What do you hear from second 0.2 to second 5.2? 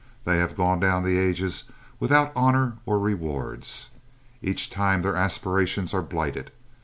They have gone down the ages without honor or rewards. Each time their